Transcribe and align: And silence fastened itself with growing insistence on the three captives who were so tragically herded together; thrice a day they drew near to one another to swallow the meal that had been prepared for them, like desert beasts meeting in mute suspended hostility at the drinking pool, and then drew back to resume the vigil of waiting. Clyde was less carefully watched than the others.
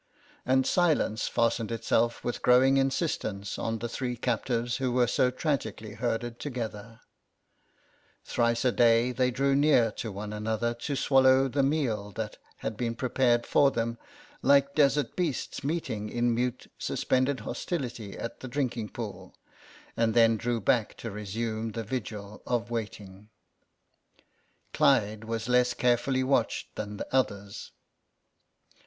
And 0.47 0.65
silence 0.65 1.27
fastened 1.27 1.71
itself 1.71 2.23
with 2.23 2.41
growing 2.41 2.77
insistence 2.77 3.59
on 3.59 3.77
the 3.77 3.87
three 3.87 4.17
captives 4.17 4.77
who 4.77 4.91
were 4.91 5.05
so 5.05 5.29
tragically 5.29 5.93
herded 5.93 6.39
together; 6.39 7.01
thrice 8.25 8.65
a 8.65 8.71
day 8.71 9.11
they 9.11 9.29
drew 9.29 9.55
near 9.55 9.91
to 9.97 10.11
one 10.11 10.33
another 10.33 10.73
to 10.73 10.95
swallow 10.95 11.47
the 11.47 11.61
meal 11.61 12.09
that 12.13 12.37
had 12.65 12.77
been 12.77 12.95
prepared 12.95 13.45
for 13.45 13.69
them, 13.69 13.99
like 14.41 14.73
desert 14.73 15.15
beasts 15.15 15.63
meeting 15.63 16.09
in 16.09 16.33
mute 16.33 16.65
suspended 16.79 17.41
hostility 17.41 18.17
at 18.17 18.39
the 18.39 18.47
drinking 18.47 18.89
pool, 18.89 19.35
and 19.95 20.15
then 20.15 20.35
drew 20.35 20.59
back 20.59 20.97
to 20.97 21.11
resume 21.11 21.73
the 21.73 21.83
vigil 21.83 22.41
of 22.47 22.71
waiting. 22.71 23.29
Clyde 24.73 25.25
was 25.25 25.47
less 25.47 25.75
carefully 25.75 26.23
watched 26.23 26.75
than 26.75 26.97
the 26.97 27.07
others. 27.15 27.71